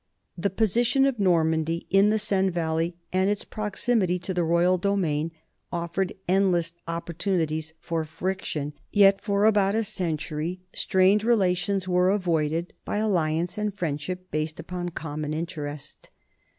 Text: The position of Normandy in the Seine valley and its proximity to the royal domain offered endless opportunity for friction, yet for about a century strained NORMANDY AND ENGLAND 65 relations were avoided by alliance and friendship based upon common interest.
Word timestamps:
The 0.35 0.49
position 0.49 1.05
of 1.05 1.19
Normandy 1.19 1.85
in 1.91 2.09
the 2.09 2.17
Seine 2.17 2.49
valley 2.49 2.95
and 3.13 3.29
its 3.29 3.45
proximity 3.45 4.17
to 4.17 4.33
the 4.33 4.43
royal 4.43 4.79
domain 4.79 5.31
offered 5.71 6.13
endless 6.27 6.73
opportunity 6.87 7.63
for 7.79 8.03
friction, 8.03 8.73
yet 8.91 9.21
for 9.21 9.45
about 9.45 9.75
a 9.75 9.83
century 9.83 10.59
strained 10.73 11.23
NORMANDY 11.23 11.33
AND 11.33 11.35
ENGLAND 11.75 11.79
65 11.81 11.91
relations 11.91 11.93
were 11.93 12.09
avoided 12.09 12.73
by 12.83 12.97
alliance 12.97 13.59
and 13.59 13.71
friendship 13.71 14.31
based 14.31 14.59
upon 14.59 14.89
common 14.89 15.35
interest. 15.35 16.09